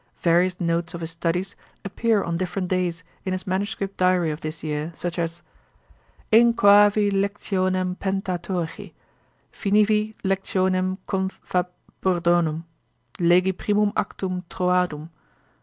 [0.23, 1.55] Various notes of his studies
[1.85, 5.43] appear on different days, in his manuscript diary of this year, such as,
[6.33, 8.93] 'Inchoavi lectionem Pentateuchi
[9.53, 11.39] Finivi lectionem Conf.
[11.43, 11.67] Fab.
[12.01, 12.63] Burdonum.
[13.19, 15.09] Legi primum actum Troadum.